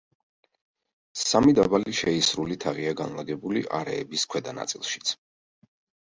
[1.23, 5.13] სამი დაბალი შეისრული თაღია განლაგებული არეების ქვედა ნაწილშიც.